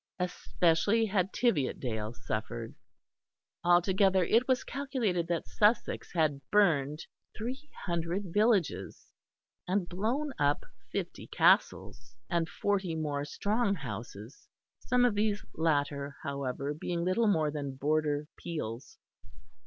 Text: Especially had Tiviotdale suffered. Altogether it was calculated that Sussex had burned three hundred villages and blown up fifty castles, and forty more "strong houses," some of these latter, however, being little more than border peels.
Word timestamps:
Especially 0.17 1.05
had 1.05 1.31
Tiviotdale 1.31 2.15
suffered. 2.15 2.73
Altogether 3.63 4.23
it 4.23 4.47
was 4.47 4.63
calculated 4.63 5.27
that 5.27 5.47
Sussex 5.47 6.11
had 6.13 6.41
burned 6.49 7.05
three 7.37 7.69
hundred 7.85 8.33
villages 8.33 9.11
and 9.67 9.87
blown 9.87 10.33
up 10.39 10.65
fifty 10.91 11.27
castles, 11.27 12.15
and 12.31 12.49
forty 12.49 12.95
more 12.95 13.23
"strong 13.25 13.75
houses," 13.75 14.47
some 14.79 15.05
of 15.05 15.13
these 15.13 15.45
latter, 15.53 16.15
however, 16.23 16.73
being 16.73 17.03
little 17.05 17.27
more 17.27 17.51
than 17.51 17.75
border 17.75 18.25
peels. 18.39 18.97